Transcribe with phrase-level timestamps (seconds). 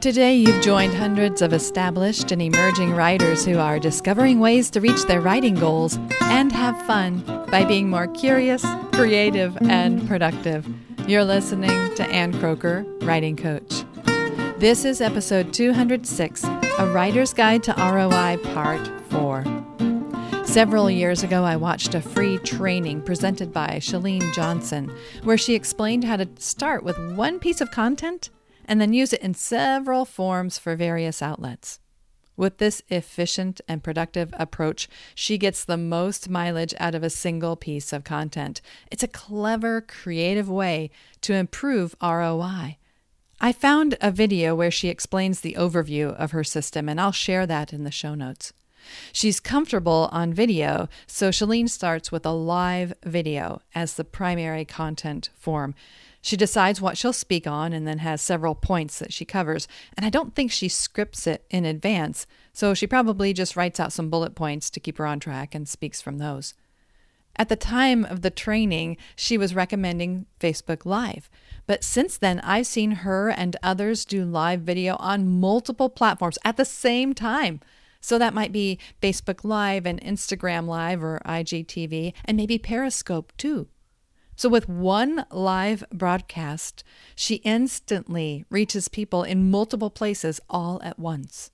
[0.00, 5.02] Today, you've joined hundreds of established and emerging writers who are discovering ways to reach
[5.06, 7.18] their writing goals and have fun
[7.50, 10.64] by being more curious, creative, and productive.
[11.08, 13.82] You're listening to Ann Kroeker, Writing Coach.
[14.60, 19.44] This is episode 206 A Writer's Guide to ROI, Part 4.
[20.44, 24.92] Several years ago, I watched a free training presented by Chalene Johnson
[25.24, 28.30] where she explained how to start with one piece of content
[28.68, 31.80] and then use it in several forms for various outlets.
[32.36, 37.56] With this efficient and productive approach, she gets the most mileage out of a single
[37.56, 38.60] piece of content.
[38.92, 40.90] It's a clever, creative way
[41.22, 42.76] to improve ROI.
[43.40, 47.46] I found a video where she explains the overview of her system, and I'll share
[47.46, 48.52] that in the show notes.
[49.12, 55.30] She's comfortable on video, so Chalene starts with a live video as the primary content
[55.36, 55.74] form.
[56.20, 59.68] She decides what she'll speak on and then has several points that she covers.
[59.96, 63.92] And I don't think she scripts it in advance, so she probably just writes out
[63.92, 66.54] some bullet points to keep her on track and speaks from those.
[67.36, 71.30] At the time of the training, she was recommending Facebook Live.
[71.68, 76.56] But since then, I've seen her and others do live video on multiple platforms at
[76.56, 77.60] the same time.
[78.00, 83.68] So that might be Facebook Live and Instagram Live or IGTV, and maybe Periscope too.
[84.36, 86.84] So, with one live broadcast,
[87.16, 91.50] she instantly reaches people in multiple places all at once.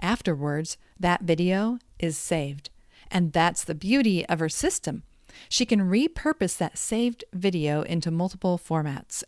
[0.00, 2.70] Afterwards, that video is saved.
[3.10, 5.02] And that's the beauty of her system.
[5.48, 9.22] She can repurpose that saved video into multiple formats.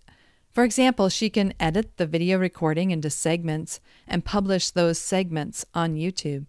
[0.55, 5.97] For example, she can edit the video recording into segments and publish those segments on
[5.97, 6.47] YouTube.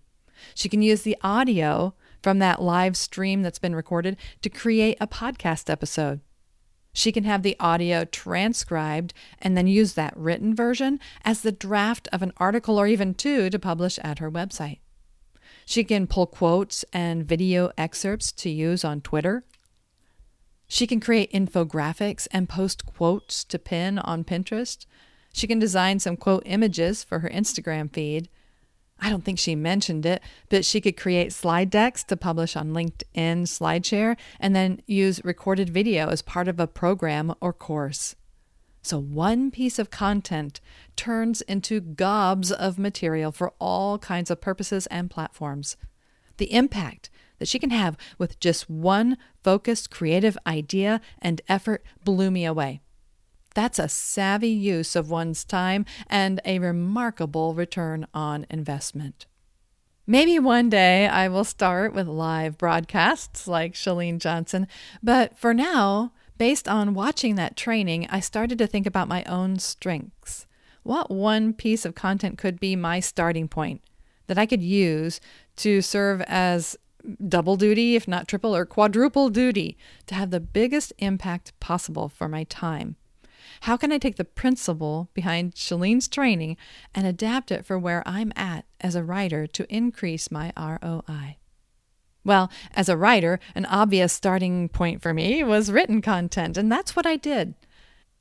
[0.54, 5.08] She can use the audio from that live stream that's been recorded to create a
[5.08, 6.22] podcast episode.
[6.94, 12.08] She can have the audio transcribed and then use that written version as the draft
[12.14, 14.80] of an article or even two to publish at her website.
[15.66, 19.44] She can pull quotes and video excerpts to use on Twitter.
[20.68, 24.86] She can create infographics and post quotes to pin on Pinterest.
[25.34, 28.30] She can design some quote images for her Instagram feed.
[29.00, 32.70] I don't think she mentioned it, but she could create slide decks to publish on
[32.70, 38.16] LinkedIn SlideShare and then use recorded video as part of a program or course.
[38.82, 40.62] So one piece of content
[40.96, 45.76] turns into gobs of material for all kinds of purposes and platforms.
[46.38, 47.10] The impact
[47.40, 52.82] that she can have with just one focused creative idea and effort blew me away.
[53.54, 59.28] That's a savvy use of one's time and a remarkable return on investment.
[60.08, 64.68] Maybe one day I will start with live broadcasts like Chalene Johnson,
[65.02, 69.58] but for now, based on watching that training, I started to think about my own
[69.58, 70.46] strengths.
[70.84, 73.82] What one piece of content could be my starting point
[74.28, 75.20] that I could use
[75.58, 76.78] to serve as
[77.28, 79.78] double duty, if not triple or quadruple duty,
[80.08, 82.96] to have the biggest impact possible for my time?
[83.62, 86.58] How can I take the principle behind Chalene's training
[86.94, 91.38] and adapt it for where I'm at as a writer to increase my ROI?
[92.24, 96.96] Well, as a writer, an obvious starting point for me was written content, and that's
[96.96, 97.54] what I did.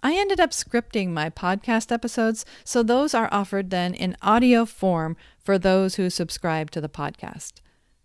[0.04, 5.16] I ended up scripting my podcast episodes, so those are offered then in audio form
[5.38, 7.54] for those who subscribe to the podcast.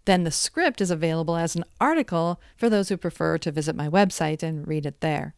[0.06, 3.90] Then the script is available as an article for those who prefer to visit my
[3.90, 5.36] website and read it there.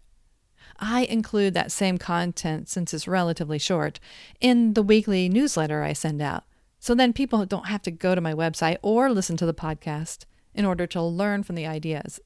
[0.79, 3.99] I include that same content, since it's relatively short,
[4.39, 6.43] in the weekly newsletter I send out.
[6.79, 10.25] So then people don't have to go to my website or listen to the podcast
[10.53, 12.19] in order to learn from the ideas.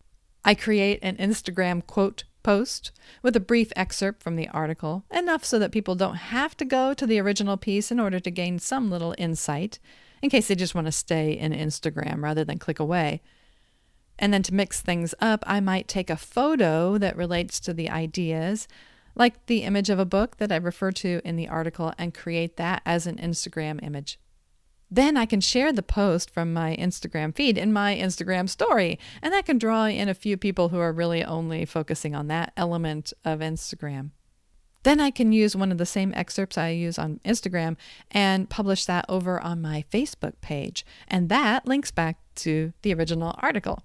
[0.44, 2.92] I create an Instagram quote post
[3.24, 6.94] with a brief excerpt from the article, enough so that people don't have to go
[6.94, 9.80] to the original piece in order to gain some little insight,
[10.22, 13.24] in case they just want to stay in Instagram rather than click away.
[14.20, 17.90] And then to mix things up, I might take a photo that relates to the
[17.90, 18.68] ideas,
[19.16, 22.58] like the image of a book that I refer to in the article, and create
[22.58, 24.20] that as an Instagram image.
[24.90, 29.34] Then I can share the post from my Instagram feed in my Instagram story, and
[29.34, 33.12] that can draw in a few people who are really only focusing on that element
[33.24, 34.12] of Instagram.
[34.84, 37.76] Then I can use one of the same excerpts I use on Instagram
[38.12, 43.34] and publish that over on my Facebook page, and that links back to the original
[43.40, 43.82] article.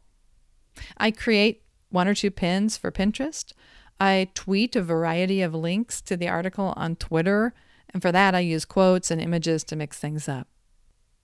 [0.98, 3.54] I create one or two pins for Pinterest.
[3.98, 7.54] I tweet a variety of links to the article on Twitter,
[7.94, 10.46] and for that I use quotes and images to mix things up.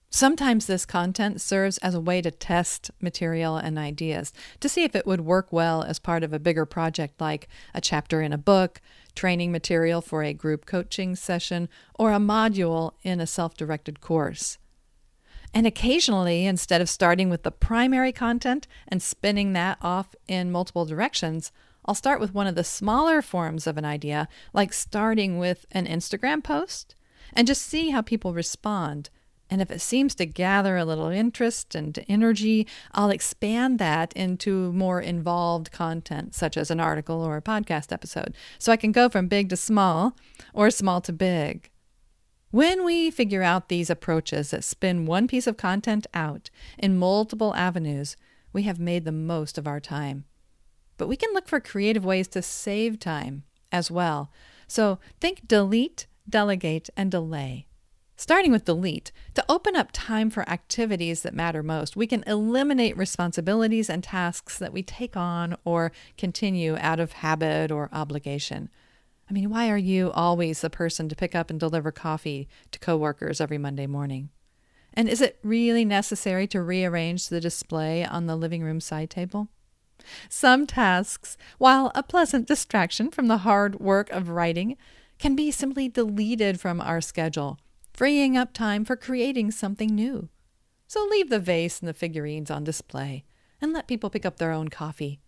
[0.09, 4.31] Sometimes this content serves as a way to test material and ideas
[4.61, 7.81] to see if it would work well as part of a bigger project like a
[7.81, 8.79] chapter in a book,
[9.15, 14.57] training material for a group coaching session, or a module in a self directed course.
[15.53, 20.85] And occasionally, instead of starting with the primary content and spinning that off in multiple
[20.85, 21.51] directions,
[21.85, 25.85] I'll start with one of the smaller forms of an idea, like starting with an
[25.85, 26.95] Instagram post,
[27.33, 29.09] and just see how people respond
[29.49, 34.73] and if it seems to gather a little interest and energy, I'll expand that into
[34.73, 38.35] more involved content, such as an article or a podcast episode.
[38.59, 40.17] So I can go from big to small
[40.53, 41.69] or small to big.
[42.51, 47.53] When we figure out these approaches that spin one piece of content out in multiple
[47.55, 48.15] avenues,
[48.53, 50.25] we have made the most of our time.
[50.97, 54.31] But we can look for creative ways to save time as well.
[54.67, 57.66] So think delete, delegate, and delay.
[58.19, 62.97] Starting with delete, to open up time for activities that matter most, we can eliminate
[62.97, 68.69] responsibilities and tasks that we take on or continue out of habit or obligation.
[69.29, 72.79] I mean, why are you always the person to pick up and deliver coffee to
[72.79, 74.29] coworkers every Monday morning?
[74.95, 79.49] And is it really necessary to rearrange the display on the living room side table?
[80.27, 84.75] Some tasks, while a pleasant distraction from the hard work of writing,
[85.19, 87.59] can be simply deleted from our schedule
[87.97, 90.29] freeing up time for creating something new.
[90.85, 93.25] So leave the vase and the figurines on display
[93.59, 95.19] and let people pick up their own coffee.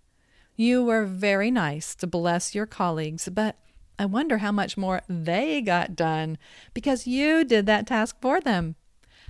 [0.56, 3.58] You were very nice to bless your colleagues, but
[3.98, 6.38] I wonder how much more they got done
[6.76, 8.76] because you did that task for them.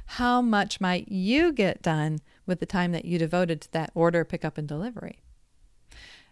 [0.06, 4.26] How much might you get done with the time that you devoted to that order,
[4.26, 5.22] pickup, and delivery?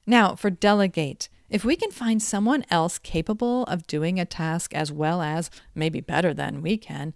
[0.06, 4.92] Now, for delegate, if we can find someone else capable of doing a task as
[4.92, 7.14] well as, maybe better than we can,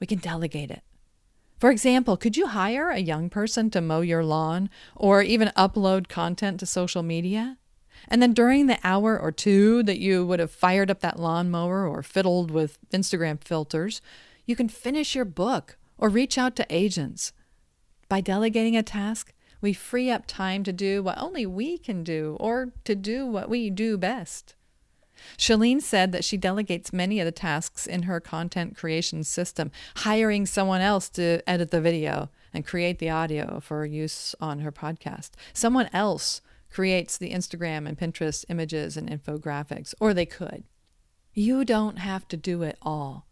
[0.00, 0.82] we can delegate it.
[1.58, 6.08] For example, could you hire a young person to mow your lawn or even upload
[6.08, 7.58] content to social media?
[8.08, 11.86] And then during the hour or two that you would have fired up that lawnmower
[11.86, 14.02] or fiddled with Instagram filters,
[14.44, 17.32] you can finish your book or reach out to agents.
[18.08, 19.32] By delegating a task,
[19.62, 23.48] we free up time to do what only we can do or to do what
[23.48, 24.54] we do best.
[25.38, 30.46] Chalene said that she delegates many of the tasks in her content creation system, hiring
[30.46, 35.30] someone else to edit the video and create the audio for use on her podcast.
[35.52, 40.64] Someone else creates the Instagram and Pinterest images and infographics, or they could.
[41.34, 43.26] You don't have to do it all.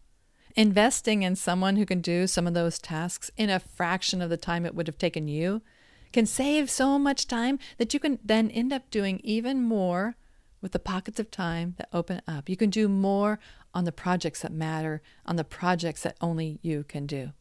[0.55, 4.37] Investing in someone who can do some of those tasks in a fraction of the
[4.37, 5.61] time it would have taken you
[6.11, 10.15] can save so much time that you can then end up doing even more
[10.61, 12.47] with the pockets of time that open up.
[12.47, 13.39] You can do more
[13.73, 17.31] on the projects that matter, on the projects that only you can do.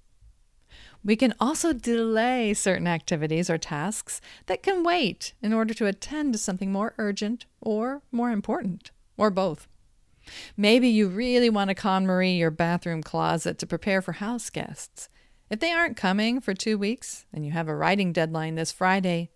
[1.05, 6.33] We can also delay certain activities or tasks that can wait in order to attend
[6.33, 9.67] to something more urgent or more important, or both.
[10.57, 15.09] Maybe you really want to KonMari your bathroom closet to prepare for house guests.
[15.51, 19.31] If they aren't coming for two weeks and you have a writing deadline this Friday,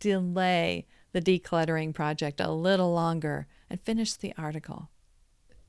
[0.00, 4.90] delay the decluttering project a little longer and finish the article.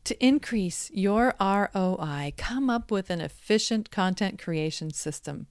[0.06, 5.46] To increase your ROI, come up with an efficient content creation system.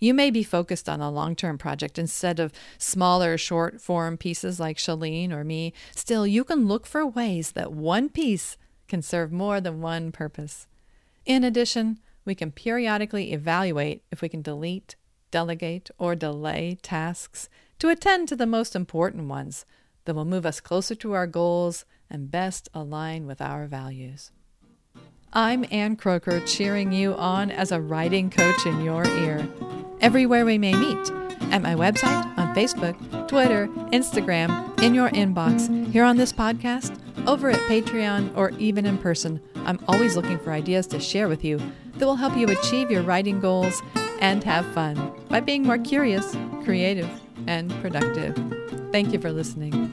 [0.00, 4.58] You may be focused on a long term project instead of smaller short form pieces
[4.58, 5.72] like Chalene or me.
[5.94, 8.56] Still, you can look for ways that one piece
[8.88, 10.66] can serve more than one purpose.
[11.24, 14.96] In addition, we can periodically evaluate if we can delete,
[15.30, 19.64] delegate, or delay tasks to attend to the most important ones
[20.04, 24.32] that will move us closer to our goals and best align with our values.
[25.32, 29.46] I'm Ann Kroeker, cheering you on as a writing coach in your ear.
[30.00, 31.10] Everywhere we may meet
[31.52, 37.50] at my website, on Facebook, Twitter, Instagram, in your inbox, here on this podcast, over
[37.50, 39.40] at Patreon, or even in person.
[39.56, 41.60] I'm always looking for ideas to share with you
[41.98, 43.82] that will help you achieve your writing goals
[44.20, 47.08] and have fun by being more curious, creative,
[47.46, 48.34] and productive.
[48.92, 49.92] Thank you for listening.